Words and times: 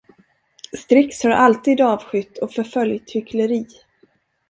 Strix 0.77 1.23
har 1.23 1.31
alltid 1.31 1.81
avskytt 1.81 2.37
och 2.37 2.51
förföljt 2.53 3.11
hyckleri. 3.11 3.67